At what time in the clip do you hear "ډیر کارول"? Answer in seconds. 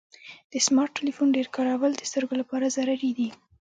1.37-1.91